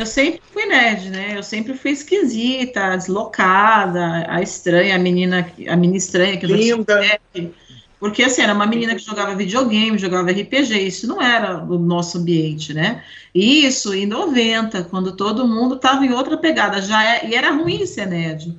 Eu 0.05 0.07
sempre 0.07 0.43
fui 0.53 0.67
nerd, 0.67 1.09
né? 1.09 1.33
Eu 1.35 1.43
sempre 1.43 1.73
fui 1.73 1.93
esquisita, 1.93 2.95
deslocada, 2.95 4.27
a 4.29 4.43
estranha, 4.43 4.97
a 4.97 4.99
menina, 4.99 5.51
a 5.67 5.77
menina 5.77 5.97
estranha 5.97 6.37
que 6.37 6.45
eu 6.45 6.55
Linda. 6.55 7.19
Porque 7.99 8.23
assim, 8.23 8.43
era 8.43 8.53
uma 8.53 8.67
menina 8.67 8.95
que 8.95 9.03
jogava 9.03 9.35
videogame, 9.35 9.97
jogava 9.97 10.31
RPG, 10.31 10.79
isso 10.79 11.07
não 11.07 11.23
era 11.23 11.57
o 11.65 11.79
nosso 11.79 12.19
ambiente, 12.19 12.75
né? 12.75 13.03
Isso 13.35 13.95
em 13.95 14.05
90, 14.05 14.85
quando 14.85 15.17
todo 15.17 15.49
mundo 15.49 15.77
estava 15.77 16.05
em 16.05 16.13
outra 16.13 16.37
pegada, 16.37 16.83
já 16.83 17.03
é, 17.03 17.27
e 17.27 17.35
era 17.35 17.51
ruim 17.53 17.87
ser 17.87 18.07
nerd. 18.07 18.55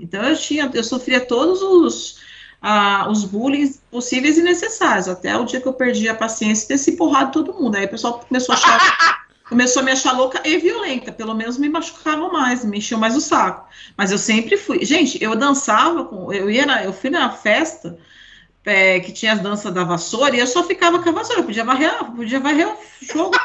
Então 0.00 0.20
eu 0.24 0.36
tinha, 0.36 0.68
eu 0.74 0.82
sofria 0.82 1.20
todos 1.20 1.62
os 1.62 2.18
ah, 2.60 3.08
os 3.08 3.24
bullying 3.24 3.72
possíveis 3.88 4.36
e 4.36 4.42
necessários, 4.42 5.06
até 5.06 5.36
o 5.36 5.44
dia 5.44 5.60
que 5.60 5.68
eu 5.68 5.72
perdi 5.72 6.08
a 6.08 6.14
paciência 6.14 6.64
e 6.64 6.68
ter 6.68 6.78
se 6.78 6.90
empurrado 6.90 7.30
todo 7.30 7.54
mundo. 7.54 7.76
Aí 7.76 7.84
o 7.84 7.88
pessoal 7.88 8.18
começou 8.18 8.52
a 8.52 8.58
achar 8.58 9.17
começou 9.48 9.80
a 9.80 9.84
me 9.84 9.92
achar 9.92 10.12
louca 10.12 10.40
e 10.44 10.58
violenta, 10.58 11.10
pelo 11.10 11.34
menos 11.34 11.58
me 11.58 11.68
machucavam 11.68 12.32
mais, 12.32 12.64
me 12.64 12.78
enchiam 12.78 13.00
mais 13.00 13.16
o 13.16 13.20
saco. 13.20 13.68
Mas 13.96 14.10
eu 14.12 14.18
sempre 14.18 14.56
fui. 14.56 14.84
Gente, 14.84 15.22
eu 15.22 15.34
dançava 15.34 16.04
com. 16.04 16.32
Eu 16.32 16.50
ia 16.50 16.66
na, 16.66 16.84
eu 16.84 16.92
fui 16.92 17.10
na 17.10 17.30
festa 17.30 17.98
é, 18.64 19.00
que 19.00 19.12
tinha 19.12 19.32
as 19.32 19.40
danças 19.40 19.72
da 19.72 19.84
vassoura 19.84 20.36
e 20.36 20.38
eu 20.38 20.46
só 20.46 20.62
ficava 20.62 21.02
com 21.02 21.08
a 21.08 21.12
vassoura. 21.12 21.40
Eu 21.40 21.46
podia 21.46 21.64
varrer, 21.64 22.04
podia 22.14 22.40
varrer 22.40 22.68
o 22.68 22.76
jogo. 23.00 23.36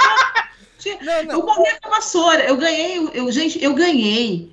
Não, 1.02 1.24
não. 1.24 1.32
Eu 1.36 1.46
morria 1.46 1.80
com 1.82 1.88
a 1.88 1.96
vassoura. 1.96 2.44
Eu 2.44 2.58
ganhei, 2.58 2.98
eu, 3.14 3.32
gente, 3.32 3.64
eu 3.64 3.74
ganhei. 3.74 4.52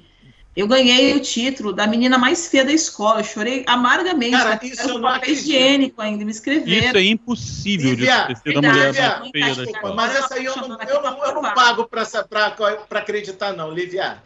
Eu 0.56 0.66
ganhei 0.66 1.14
o 1.14 1.20
título 1.20 1.72
da 1.72 1.86
menina 1.86 2.18
mais 2.18 2.48
feia 2.48 2.64
da 2.64 2.72
escola. 2.72 3.20
Eu 3.20 3.24
chorei 3.24 3.64
amargamente. 3.68 4.32
Cara, 4.32 4.58
isso 4.62 4.82
eu 4.88 4.98
não 4.98 5.02
papel 5.12 5.30
higiênico 5.32 6.02
ainda, 6.02 6.24
me 6.24 6.30
escreveram. 6.32 6.86
Isso 6.88 6.96
é 6.96 7.04
impossível 7.04 7.90
Lívia, 7.90 8.26
de 8.28 8.34
ser 8.38 8.48
a 8.50 8.60
verdade, 8.60 8.66
mulher 8.68 8.86
Lívia, 8.88 9.18
mais 9.20 9.30
feia 9.30 9.44
da 9.44 9.50
desculpa, 9.54 9.70
escola. 9.78 9.94
Mas 9.94 10.16
essa 10.16 10.34
aí 10.34 10.44
eu 10.44 10.56
não, 10.56 10.62
eu 10.82 11.02
não, 11.02 11.24
eu 11.24 11.34
não 11.34 11.54
pago 11.54 11.84
pra 11.88 12.98
acreditar, 12.98 13.52
não, 13.52 13.70
Lívia. 13.70 14.20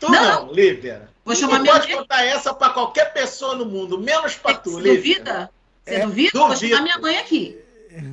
Tu 0.00 0.10
não, 0.10 0.46
Não. 0.46 0.52
Lívia. 0.52 1.08
Vou 1.24 1.34
Tu 1.34 1.40
chamar 1.40 1.60
minha 1.60 1.72
pode 1.74 1.88
mãe. 1.88 1.96
contar 1.96 2.24
essa 2.24 2.52
pra 2.52 2.70
qualquer 2.70 3.12
pessoa 3.14 3.54
no 3.54 3.64
mundo, 3.64 3.98
menos 3.98 4.34
pra 4.34 4.52
tu, 4.54 4.72
Você 4.72 4.80
Lívia. 4.82 5.14
duvida? 5.18 5.50
Você 5.84 5.94
É, 5.94 6.00
duvida? 6.00 6.38
Vou 6.38 6.48
duvido. 6.48 6.68
chamar 6.70 6.82
minha 6.82 6.98
mãe 6.98 7.16
aqui. 7.18 7.56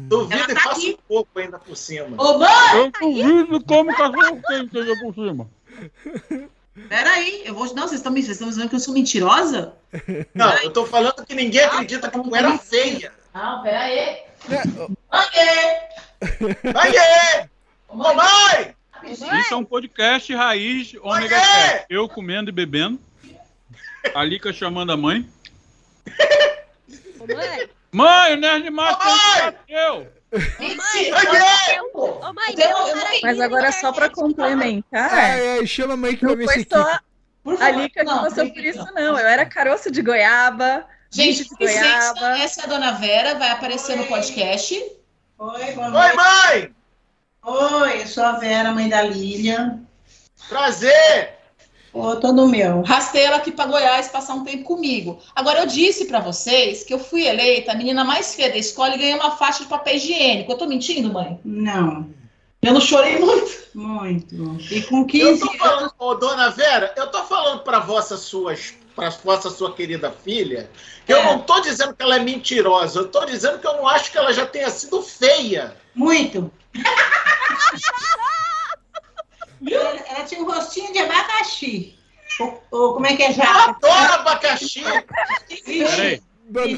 Duvida 0.07 0.35
Ela 0.44 0.51
e 0.51 0.55
tá 0.55 0.71
aqui. 0.71 0.91
um 0.91 1.03
pouco 1.07 1.39
ainda 1.39 1.59
por 1.59 1.75
cima. 1.75 2.15
Ô, 2.17 2.38
mãe! 2.38 2.50
Eu 2.75 2.91
duvido 2.91 3.61
como 3.65 3.94
cachorro 3.94 4.39
quente 4.47 4.77
ainda 4.77 4.97
por 5.00 5.13
cima. 5.13 5.50
Peraí, 6.89 7.44
eu 7.45 7.53
vou. 7.53 7.66
Não, 7.75 7.88
vocês 7.88 8.00
estão 8.00 8.11
me 8.11 8.22
vocês 8.22 8.35
estão 8.35 8.50
dizendo 8.50 8.69
que 8.69 8.75
eu 8.75 8.79
sou 8.79 8.94
mentirosa? 8.94 9.73
Não, 10.34 10.51
eu 10.57 10.72
tô 10.72 10.85
falando 10.85 11.23
que 11.25 11.35
ninguém 11.35 11.61
acredita 11.61 12.09
que 12.09 12.19
tu 12.19 12.35
era 12.35 12.57
feia. 12.57 13.11
Não, 13.34 13.61
peraí. 13.61 14.00
É, 14.00 14.28
Mãe! 15.12 15.29
Mãe! 16.73 17.50
Mamãe! 17.94 18.75
Isso 19.03 19.53
é 19.53 19.56
um 19.56 19.63
podcast 19.63 20.33
raiz 20.33 20.95
ômega 21.01 21.38
Mãe! 21.38 21.45
7. 21.45 21.85
Eu 21.89 22.09
comendo 22.09 22.50
e 22.50 22.53
bebendo. 22.53 23.00
A 24.16 24.23
Lica 24.23 24.51
chamando 24.51 24.91
a 24.91 24.97
mãe. 24.97 25.29
Mãe, 27.19 27.69
Mãe, 27.91 28.33
o 28.33 28.38
Nerd 28.38 28.69
Master 28.69 29.53
bateu! 29.53 30.07
Mãe! 30.59 31.11
ô 31.94 32.33
mãe, 32.33 32.55
Eu 32.57 32.69
eu 32.88 32.95
não- 32.95 33.03
Mas 33.21 33.39
agora 33.39 33.71
só 33.71 33.91
para 33.91 34.09
complementar, 34.09 35.13
Ai, 35.13 35.57
ai, 35.59 35.67
chama 35.67 35.94
a 35.94 35.97
mãe 35.97 36.16
que 36.16 36.25
não 36.25 36.35
só 36.35 36.81
aqui. 36.81 36.99
Por 37.44 37.53
a 37.55 37.57
favor. 37.57 37.81
Lica 37.81 37.99
que 37.99 38.05
Não, 38.05 38.23
passou 38.23 38.49
por 38.51 38.63
isso, 38.63 38.79
não. 38.79 38.94
não. 38.94 39.19
Eu 39.19 39.27
era 39.27 39.45
caroço 39.45 39.91
de 39.91 40.01
goiaba, 40.01 40.85
Gente, 41.11 41.44
de 41.47 41.55
goiaba. 41.55 42.38
essa 42.39 42.61
é 42.61 42.63
a 42.63 42.67
dona 42.67 42.94
Vera, 42.94 43.35
vai 43.35 43.49
aparecer 43.51 43.95
no 43.97 44.05
podcast. 44.07 44.73
Oi, 45.38 45.71
boa 45.73 45.88
Oi, 46.07 46.13
mãe! 46.16 46.75
Oi, 47.45 48.01
eu 48.01 48.07
sou 48.07 48.23
a 48.23 48.31
Vera, 48.33 48.71
mãe 48.71 48.88
da 48.89 49.01
Lilian. 49.01 49.81
Prazer! 50.50 51.33
Ô, 51.94 52.16
tô 52.16 52.34
no 52.34 52.48
meu. 52.48 52.81
Rastei 52.81 53.22
ela 53.24 53.38
aqui 53.38 53.52
para 53.52 53.70
Goiás 53.70 54.08
passar 54.08 54.34
um 54.34 54.44
tempo 54.44 54.64
comigo. 54.64 55.20
Agora, 55.36 55.59
eu 55.59 55.68
disse 55.68 56.06
para 56.06 56.20
vocês 56.20 56.84
que 56.84 56.94
eu 56.94 56.98
fui 56.98 57.26
eleita 57.28 57.72
a 57.72 57.76
menina 57.76 58.04
mais 58.04 58.34
feia 58.34 58.50
da 58.50 58.58
escola 58.58 58.96
e 58.96 58.98
ganhei 58.98 59.14
uma 59.14 59.31
faixa 59.31 59.64
de 59.64 59.70
papel 59.70 59.96
higiênico. 59.96 60.52
Eu 60.52 60.58
tô 60.58 60.66
mentindo, 60.66 61.14
mãe? 61.14 61.40
Não, 61.46 62.08
Eu 62.64 62.74
não 62.74 62.81
chorei 62.81 63.20
muito. 63.20 63.52
muito. 63.76 64.58
E 64.72 64.81
com 64.84 65.02
Eu 65.02 65.06
15 65.06 65.40
tô 65.42 65.54
falando, 65.58 65.94
ô, 66.00 66.16
dona 66.16 66.50
Vera, 66.50 66.92
eu 66.98 67.08
tô 67.12 67.24
falando 67.26 67.59
pra 67.62 67.80
vossa 67.80 68.18
suas, 68.18 68.74
pra 68.96 69.10
vossa 69.10 69.50
sua 69.52 69.74
querida 69.75 70.10
filha, 70.12 70.70
que 71.06 71.14
eu 71.14 71.18
É. 71.18 71.24
não 71.25 71.40
tô 71.40 71.60
dizendo 71.60 71.94
que 71.94 72.02
ela 72.02 72.16
é 72.16 72.20
mentirosa, 72.20 73.02
eu 73.02 73.08
tô 73.10 73.24
dizendo 73.25 73.60
que 73.60 73.68
eu 73.68 73.74
não 73.74 73.88
acho 73.88 74.12
que 74.12 74.18
ela 74.18 74.34
já 74.34 74.46
tenha 74.48 74.70
sido 74.72 75.00
feia. 75.04 75.75
Muito. 75.94 76.50
ela, 79.72 80.00
ela 80.09 80.24
tinha 80.25 80.41
um 80.41 80.46
rostinho 80.46 80.91
de 80.91 81.00
abacaxi. 81.00 81.96
Ou, 82.40 82.63
ou 82.72 82.94
como 82.94 83.06
é 83.06 83.16
que 83.16 83.24
é 83.24 83.29
Eu 83.29 83.34
já? 83.34 83.66
adoro 83.66 84.13
abacaxi. 84.13 84.83
Peraí. 85.65 86.21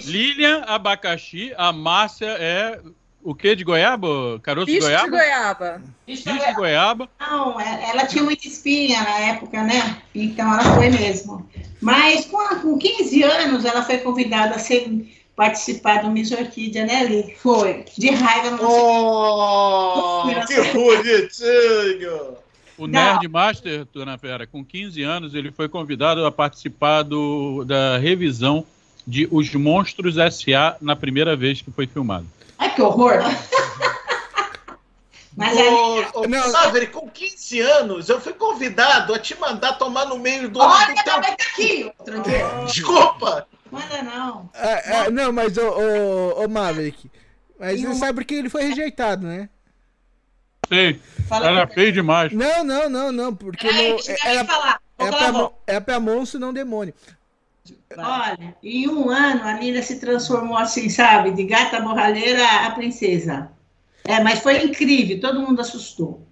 Lilian, 0.05 0.63
abacaxi, 0.67 1.53
a 1.57 1.71
Márcia 1.73 2.35
é 2.39 2.79
o 3.23 3.33
que 3.33 3.55
de 3.55 3.63
goiaba? 3.63 4.39
Caroço 4.43 4.67
de 4.67 4.73
bicho 4.73 4.87
de 4.87 4.93
goiaba? 4.93 5.09
goiaba. 5.09 5.81
Bicho 6.05 6.23
de 6.31 6.53
goiaba. 6.53 7.09
Não, 7.19 7.59
é- 7.59 7.89
ela 7.89 8.05
tinha 8.05 8.23
muita 8.23 8.47
espinha 8.47 9.01
na 9.01 9.17
época, 9.19 9.63
né? 9.63 9.97
Então 10.13 10.53
ela 10.53 10.75
foi 10.75 10.89
mesmo. 10.89 11.49
Mas 11.81 12.25
com, 12.25 12.37
com 12.59 12.77
15 12.77 13.23
anos 13.23 13.65
ela 13.65 13.83
foi 13.83 13.97
convidada 13.97 14.55
a 14.55 14.59
ser, 14.59 14.87
participar 15.35 16.03
do 16.03 16.11
Miss 16.11 16.31
Orquídea, 16.31 16.85
né, 16.85 17.03
Li? 17.03 17.35
Foi. 17.37 17.83
De 17.97 18.11
raiva, 18.11 18.51
não 18.51 18.57
sei. 18.57 18.67
Oh, 18.69 20.23
que 20.47 20.61
bonitinho. 20.71 22.37
O 22.77 22.87
Não. 22.87 22.99
Nerd 23.13 23.27
Master, 23.27 23.85
Dona 23.93 24.17
Vera, 24.17 24.45
com 24.45 24.63
15 24.63 25.01
anos, 25.01 25.33
ele 25.33 25.51
foi 25.51 25.69
convidado 25.69 26.25
a 26.25 26.31
participar 26.31 27.03
do, 27.03 27.63
da 27.63 27.97
revisão 27.97 28.65
de 29.07 29.27
Os 29.31 29.53
Monstros 29.55 30.17
S.A. 30.17 30.75
na 30.81 30.95
primeira 30.95 31.35
vez 31.35 31.61
que 31.61 31.71
foi 31.71 31.87
filmado. 31.87 32.25
Ai, 32.57 32.73
que 32.75 32.81
horror. 32.81 33.13
Mas 35.37 35.57
ali, 35.57 35.67
Ô, 35.67 36.21
ô, 36.21 36.27
Não. 36.27 36.51
Maverick, 36.51 36.93
com 36.93 37.09
15 37.09 37.59
anos, 37.59 38.07
eu 38.09 38.21
fui 38.21 38.31
convidado 38.33 39.13
a 39.13 39.19
te 39.19 39.37
mandar 39.37 39.73
tomar 39.73 40.05
no 40.05 40.17
meio 40.17 40.47
do, 40.49 40.59
Olha, 40.59 40.93
do 40.95 41.03
teu... 41.03 41.13
mãe 41.13 41.35
tá 41.35 41.43
aqui. 41.51 41.91
ô 41.99 42.03
tranqueira. 42.03 42.49
Desculpa! 42.65 43.45
Manda 43.69 44.01
não. 44.03 44.49
É, 44.53 44.95
é, 45.07 45.11
não, 45.11 45.33
mas 45.33 45.57
o, 45.57 45.61
o, 45.67 46.45
o 46.45 46.49
Maverick. 46.49 47.09
Mas 47.59 47.79
E 47.79 47.81
você 47.81 47.87
uma- 47.87 47.95
sabe 47.95 48.13
por 48.13 48.23
que 48.25 48.35
ele 48.35 48.49
foi 48.49 48.63
rejeitado, 48.63 49.27
né? 49.27 49.49
Sei. 50.67 50.99
Fala 51.27 51.47
Era 51.47 51.67
feio 51.67 51.91
demais. 51.91 52.31
Não, 52.31 52.63
não, 52.63 52.89
não, 52.89 53.11
não. 53.11 53.35
Porque 53.35 53.67
Peraí, 53.67 53.89
no- 53.91 53.95
deixa 54.03 54.11
eu 54.27 54.31
era, 54.31 54.45
falar. 54.45 54.79
Vou 54.97 55.07
é, 55.07 55.11
pra, 55.11 55.31
mo- 55.31 55.53
é 55.67 55.79
pra 55.79 55.99
monstro, 55.99 56.39
não 56.39 56.53
demônio. 56.53 56.93
Olha, 57.97 58.55
em 58.63 58.87
um 58.89 59.09
ano 59.09 59.43
a 59.43 59.53
Nina 59.53 59.81
se 59.81 59.99
transformou 59.99 60.57
assim, 60.57 60.89
sabe? 60.89 61.31
De 61.31 61.43
gata 61.45 61.79
borralheira 61.79 62.45
a 62.65 62.71
princesa. 62.71 63.49
É, 64.03 64.21
mas 64.21 64.39
foi 64.39 64.63
incrível, 64.63 65.19
todo 65.19 65.39
mundo 65.41 65.61
assustou. 65.61 66.25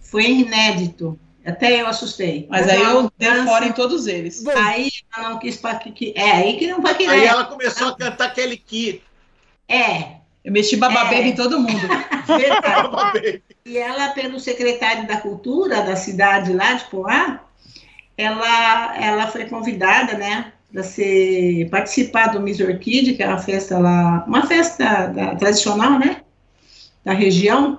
Foi 0.00 0.24
inédito. 0.30 1.18
Até 1.44 1.80
eu 1.80 1.86
assustei. 1.86 2.46
Mas 2.50 2.68
aí 2.68 2.80
eu 2.82 3.10
dei 3.18 3.30
fora 3.44 3.66
em 3.66 3.72
todos 3.72 4.06
eles. 4.06 4.42
Bom, 4.42 4.52
Aí 4.54 4.90
ela 5.16 5.30
não 5.30 5.38
quis 5.38 5.56
que, 5.82 5.90
que- 5.90 6.12
É, 6.14 6.32
aí 6.32 6.58
que 6.58 6.66
não 6.66 6.80
vai 6.82 6.92
Aí 6.92 6.98
querer. 6.98 7.24
ela 7.24 7.44
começou 7.46 7.88
a 7.88 7.96
cantar 7.96 8.26
aquele 8.26 8.56
que. 8.56 9.02
É, 9.68 10.20
Eu 10.44 10.52
mexi 10.52 10.76
bababeira 10.76 11.24
É. 11.26 11.28
em 11.28 11.34
todo 11.34 11.58
mundo. 11.60 11.88
verdade. 12.26 13.42
E 13.70 13.78
ela, 13.78 14.08
pelo 14.08 14.40
secretário 14.40 15.06
da 15.06 15.18
Cultura 15.18 15.82
da 15.82 15.94
cidade 15.94 16.52
lá 16.52 16.72
de 16.74 16.84
Poá, 16.86 17.40
ela, 18.18 18.96
ela 19.00 19.26
foi 19.28 19.44
convidada, 19.44 20.14
né, 20.18 20.52
para 20.72 20.82
ser 20.82 21.68
participar 21.70 22.28
do 22.32 22.40
Miss 22.40 22.58
Orquídea, 22.58 23.14
que 23.14 23.22
é 23.22 23.28
uma 23.28 23.38
festa 23.38 23.78
lá, 23.78 24.24
uma 24.26 24.44
festa 24.46 25.06
da- 25.06 25.36
tradicional, 25.36 25.98
né, 26.00 26.16
da 27.04 27.12
região. 27.12 27.78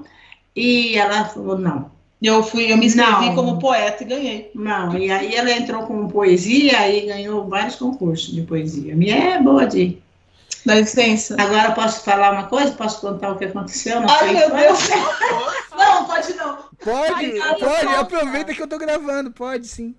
E 0.56 0.96
ela 0.98 1.26
falou 1.26 1.58
não, 1.58 1.92
E 2.22 2.28
eu 2.28 2.42
fui, 2.44 2.72
eu 2.72 2.78
me 2.78 2.86
inscrevi 2.86 3.28
Não. 3.28 3.36
como 3.36 3.60
poeta 3.60 4.04
e 4.04 4.06
ganhei. 4.08 4.52
não. 4.56 4.98
E 4.98 5.12
aí 5.12 5.34
ela 5.36 5.52
entrou 5.52 5.84
com 5.88 6.08
poesia 6.08 6.88
e 6.90 7.08
ganhou 7.08 7.48
vários 7.50 7.76
concursos 7.76 8.32
de 8.34 8.44
poesia. 8.44 8.96
Minha 8.96 9.16
é 9.36 9.42
boa 9.42 9.66
de. 9.66 9.98
Dá 10.66 10.76
licença. 10.76 11.36
Agora 11.40 11.72
posso 11.72 12.04
falar 12.04 12.32
uma 12.32 12.44
coisa? 12.48 12.72
Posso 12.72 13.02
contar 13.02 13.32
o 13.32 13.38
que 13.38 13.46
aconteceu? 13.46 14.00
na 14.00 14.14
Ai, 14.20 14.34
meu? 14.34 14.50
Deus. 14.56 14.80
Não, 15.76 16.06
pode 16.06 16.34
não. 16.36 16.58
pode, 16.84 17.14
Ai, 17.42 17.56
pode, 17.60 17.86
não, 17.86 18.00
aproveita 18.02 18.54
que 18.54 18.62
eu 18.62 18.68
tô 18.68 18.78
gravando, 18.78 19.32
pode 19.32 19.66
sim. 19.68 19.96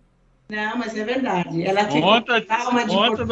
Não, 0.48 0.76
mas 0.76 0.96
é 0.96 1.02
verdade. 1.02 1.62
Ela 1.66 1.86
Conta, 1.86 2.40
com 2.40 2.46
trauma 2.46 2.84
de 2.84 2.94
conta. 2.94 3.24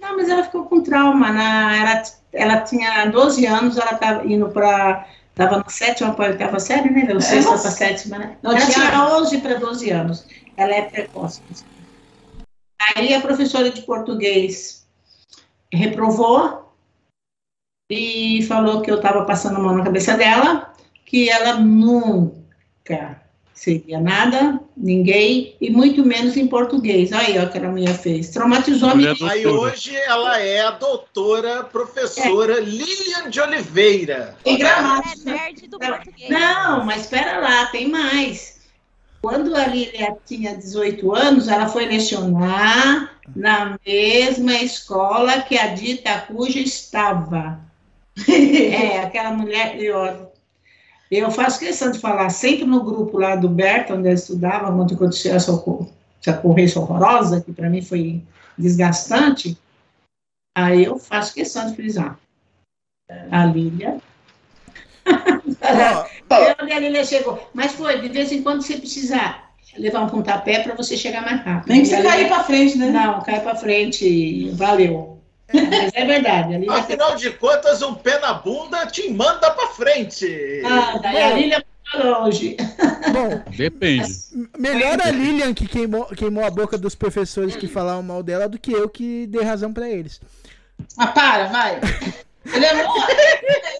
Não, 0.00 0.16
mas 0.16 0.28
ela 0.28 0.44
ficou 0.44 0.64
com 0.64 0.80
trauma. 0.82 1.30
Na, 1.30 1.76
ela, 1.76 2.02
ela 2.32 2.60
tinha 2.62 3.04
12 3.06 3.44
anos, 3.44 3.76
ela 3.76 3.92
estava 3.92 4.24
indo 4.26 4.48
para. 4.48 5.06
Estava 5.30 5.58
na 5.58 5.68
sétima 5.68 6.14
para 6.14 6.30
oitava 6.30 6.58
série, 6.58 6.90
né? 6.90 7.06
Não 7.12 7.20
sexta 7.20 7.50
Nossa. 7.50 7.62
para 7.64 7.70
sétima, 7.72 8.18
né? 8.18 8.36
Não, 8.42 8.52
ela 8.52 8.60
tinha- 8.60 8.90
tinha 8.90 9.08
11 9.16 9.38
para 9.38 9.54
12 9.54 9.90
anos. 9.90 10.26
Ela 10.56 10.74
é 10.74 10.82
precoce. 10.82 11.42
Aí 12.96 13.14
a 13.14 13.20
professora 13.20 13.70
de 13.70 13.82
português 13.82 14.77
reprovou 15.72 16.72
e 17.90 18.42
falou 18.46 18.82
que 18.82 18.90
eu 18.90 18.96
estava 18.96 19.24
passando 19.24 19.56
a 19.56 19.60
mão 19.60 19.76
na 19.76 19.84
cabeça 19.84 20.16
dela, 20.16 20.72
que 21.04 21.28
ela 21.30 21.54
nunca 21.58 23.22
seria 23.54 23.98
nada, 23.98 24.60
ninguém, 24.76 25.56
e 25.60 25.68
muito 25.70 26.04
menos 26.04 26.36
em 26.36 26.46
português. 26.46 27.12
Aí, 27.12 27.36
ó, 27.38 27.44
o 27.44 27.50
que 27.50 27.58
a 27.58 27.68
mulher 27.70 27.94
fez. 27.98 28.28
Traumatizou 28.28 28.90
a 28.90 28.94
do- 28.94 29.26
Aí 29.26 29.42
Doutora. 29.42 29.72
hoje 29.72 29.96
ela 29.96 30.38
é 30.40 30.60
a 30.60 30.70
doutora 30.70 31.64
professora 31.64 32.60
Lilian 32.60 33.28
de 33.30 33.40
Oliveira. 33.40 34.36
Em 34.44 34.54
É 34.54 34.58
gramática. 34.58 35.32
nerd 35.32 35.66
do 35.66 35.78
Não, 35.78 35.88
português. 35.88 36.30
Não, 36.30 36.84
mas 36.84 37.00
espera 37.02 37.40
lá, 37.40 37.66
tem 37.66 37.88
mais. 37.88 38.57
Quando 39.20 39.54
a 39.54 39.66
Lília 39.66 40.16
tinha 40.24 40.56
18 40.56 41.14
anos, 41.14 41.48
ela 41.48 41.68
foi 41.68 41.86
lecionar 41.86 43.18
na 43.34 43.78
mesma 43.84 44.54
escola 44.54 45.42
que 45.42 45.58
a 45.58 45.74
Dita 45.74 46.20
Cuja 46.22 46.60
estava. 46.60 47.60
É, 48.28 49.00
aquela 49.00 49.30
mulher. 49.30 49.80
Eu, 49.80 50.32
eu 51.10 51.30
faço 51.30 51.60
questão 51.60 51.90
de 51.92 52.00
falar 52.00 52.30
sempre 52.30 52.64
no 52.64 52.82
grupo 52.82 53.16
lá 53.16 53.36
do 53.36 53.48
Berta, 53.48 53.94
onde 53.94 54.08
eu 54.08 54.12
estudava, 54.12 54.72
quando 54.72 54.94
aconteceu 54.94 55.34
essa, 55.34 55.52
essa 56.20 56.38
ocorrência 56.38 56.80
horrorosa, 56.80 57.40
que 57.40 57.52
para 57.52 57.70
mim 57.70 57.80
foi 57.80 58.22
desgastante. 58.56 59.56
Aí 60.56 60.84
eu 60.84 60.98
faço 60.98 61.34
questão 61.34 61.66
de 61.68 61.76
frisar. 61.76 62.18
A 63.30 63.44
Lília 63.44 64.00
Ó, 65.62 66.06
onde 66.62 66.72
a 66.72 66.78
Lília 66.78 67.04
chegou. 67.04 67.48
Mas 67.54 67.72
foi, 67.72 68.00
de 68.00 68.08
vez 68.08 68.32
em 68.32 68.42
quando 68.42 68.62
você 68.62 68.76
precisar 68.76 69.48
levar 69.76 70.00
um 70.00 70.08
pontapé 70.08 70.60
para 70.60 70.74
você 70.74 70.96
chegar 70.96 71.22
mais 71.22 71.40
rápido. 71.42 71.70
Nem 71.70 71.82
que 71.82 71.88
você 71.88 72.02
cair 72.02 72.26
pra 72.26 72.44
frente, 72.44 72.76
né? 72.78 72.90
Não, 72.90 73.20
cai 73.20 73.40
para 73.40 73.54
frente, 73.54 74.50
valeu. 74.50 75.18
Mas 75.52 75.92
é 75.94 76.04
verdade, 76.04 76.54
a 76.54 76.58
Lília... 76.58 76.74
Afinal 76.74 77.16
de 77.16 77.30
contas, 77.30 77.80
um 77.80 77.94
pé 77.94 78.18
na 78.20 78.34
bunda 78.34 78.86
te 78.86 79.08
manda 79.10 79.50
pra 79.50 79.68
frente. 79.68 80.62
Ah, 80.64 80.98
daí 80.98 81.22
a 81.22 81.34
Lília 81.34 81.64
longe. 81.94 82.56
bom, 83.12 83.42
Depende. 83.56 84.12
melhor 84.58 84.98
a 85.00 85.10
Lilian 85.10 85.54
que 85.54 85.66
queimou, 85.66 86.04
queimou 86.06 86.44
a 86.44 86.50
boca 86.50 86.76
dos 86.76 86.94
professores 86.94 87.56
que 87.56 87.66
falavam 87.66 88.02
mal 88.02 88.22
dela 88.22 88.48
do 88.48 88.58
que 88.58 88.72
eu 88.72 88.88
que 88.88 89.26
dei 89.26 89.42
razão 89.42 89.72
pra 89.72 89.88
eles. 89.88 90.20
Ah, 90.96 91.06
para, 91.06 91.46
vai. 91.46 91.80
Ele 92.44 92.64
é 92.64 92.82
mó, 92.84 92.94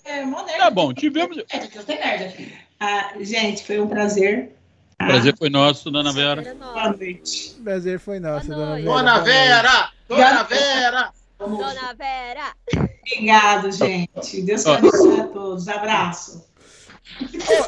é 0.05 0.25
mó 0.25 0.43
nerd. 0.45 0.59
Tá 0.59 0.71
bom, 0.71 0.93
tivemos. 0.93 1.39
É, 1.51 1.57
aqui 1.57 1.77
eu 1.79 1.85
tenho 1.85 2.01
nerd 2.01 2.25
aqui. 2.25 2.53
Ah, 2.81 3.13
gente, 3.21 3.65
foi 3.65 3.81
um 3.81 3.89
prazer. 3.89 4.53
O 5.01 5.07
prazer 5.07 5.37
foi 5.39 5.49
nosso, 5.49 5.91
dona 5.91 6.13
Vera. 6.13 6.43
Era 6.43 6.55
Boa 6.55 6.73
nós. 6.89 6.99
noite. 6.99 7.57
O 7.59 7.63
prazer 7.65 8.01
foi 8.01 8.19
nosso, 8.21 8.49
Boa 8.49 8.57
dona. 8.57 8.75
Vera. 8.77 8.83
Dona 8.89 9.13
Boa. 9.19 9.25
Vera! 9.25 9.93
Dona 10.09 10.43
Vera! 10.45 11.13
Dona 11.39 11.95
Vera. 11.95 12.89
Obrigado, 13.07 13.71
gente. 13.73 14.43
Deus 14.43 14.65
te 14.65 14.71
abençoe 14.71 15.21
a 15.21 15.25
todos. 15.29 15.69
Abraço. 15.69 16.47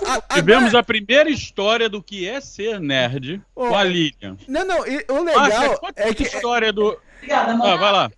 Agora- 0.05 0.23
Tivemos 0.35 0.75
a 0.75 0.83
primeira 0.83 1.31
história 1.31 1.89
do 1.89 2.03
que 2.03 2.29
é 2.29 2.41
ser 2.41 2.79
nerd 2.81 3.41
com 3.55 3.75
a 3.75 3.83
Lilian. 3.85 4.37
Não, 4.47 4.65
não, 4.67 4.87
e- 4.87 5.05
o 5.09 5.23
legal 5.23 5.81
é 5.97 6.09
a 6.11 6.15
que. 6.15 6.25
história 6.25 6.73
do. 6.73 6.99
Obrigada, 7.17 7.53
Ah, 7.53 7.57
mano. 7.57 7.79
vai 7.79 7.93
lá. 7.93 8.11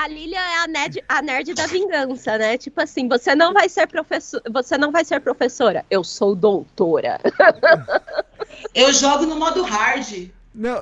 A, 0.00 0.08
Lilian 0.08 0.40
é 0.40 0.64
a 0.64 0.66
nerd, 0.66 1.04
a 1.06 1.20
nerd 1.20 1.52
da 1.52 1.66
vingança, 1.66 2.38
né? 2.38 2.56
Tipo 2.56 2.80
assim, 2.80 3.06
você 3.06 3.34
não 3.34 3.52
vai 3.52 3.68
ser 3.68 3.86
professor, 3.86 4.40
você 4.50 4.78
não 4.78 4.90
vai 4.90 5.04
ser 5.04 5.20
professora. 5.20 5.84
Eu 5.90 6.02
sou 6.02 6.34
doutora. 6.34 7.20
Eu 8.74 8.92
jogo 8.94 9.26
no 9.26 9.36
modo 9.36 9.62
hard. 9.62 10.30
Não, 10.54 10.78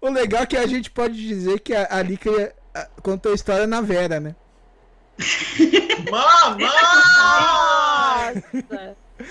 o, 0.00 0.06
o 0.06 0.10
legal 0.10 0.42
é 0.42 0.46
que 0.46 0.56
a 0.56 0.66
gente 0.66 0.90
pode 0.90 1.14
dizer 1.14 1.58
que 1.58 1.74
a, 1.74 1.88
a 1.90 2.02
Lica 2.02 2.54
ah, 2.72 2.88
contou 3.02 3.32
a 3.32 3.34
história 3.34 3.66
na 3.66 3.80
Vera, 3.80 4.20
né? 4.20 4.36
Mamãe! 6.10 6.70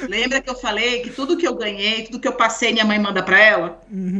Lembra 0.07 0.41
que 0.41 0.49
eu 0.49 0.55
falei 0.55 1.01
que 1.01 1.09
tudo 1.09 1.37
que 1.37 1.47
eu 1.47 1.55
ganhei, 1.55 2.03
tudo 2.03 2.19
que 2.19 2.27
eu 2.27 2.33
passei, 2.33 2.73
minha 2.73 2.85
mãe 2.85 2.99
manda 2.99 3.23
pra 3.23 3.39
ela? 3.39 3.81
Uhum. 3.89 4.19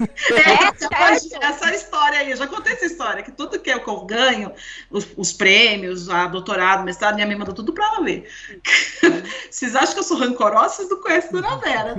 Essa, 0.00 0.88
certo. 0.88 1.42
essa 1.42 1.74
história 1.74 2.18
aí, 2.18 2.30
eu 2.30 2.36
já 2.36 2.46
contei 2.46 2.72
essa 2.72 2.86
história, 2.86 3.22
que 3.22 3.32
tudo 3.32 3.58
que 3.58 3.70
eu 3.70 4.04
ganho, 4.04 4.52
os, 4.90 5.06
os 5.16 5.32
prêmios, 5.32 6.08
a 6.08 6.26
doutorado, 6.26 6.84
mestrado, 6.84 7.14
minha 7.14 7.26
mãe 7.26 7.36
manda 7.36 7.52
tudo 7.52 7.72
pra 7.72 7.86
ela 7.86 8.00
ler. 8.00 8.28
Vocês 9.50 9.76
acham 9.76 9.94
que 9.94 10.00
eu 10.00 10.04
sou 10.04 10.18
rancorosa? 10.18 10.76
Vocês 10.76 10.88
não 10.88 11.00
conhecem 11.00 11.32
Dona 11.32 11.56
Vera. 11.56 11.96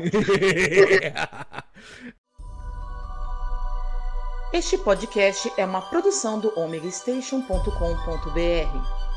Este 4.53 4.77
podcast 4.77 5.51
é 5.57 5.65
uma 5.65 5.81
produção 5.81 6.39
do 6.39 6.53
omegastation.com.br. 6.59 9.12